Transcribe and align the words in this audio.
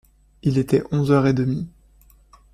Il 0.41 0.57
était 0.57 0.83
onze 0.91 1.11
heures 1.11 1.27
et 1.27 1.33
demie. 1.35 1.67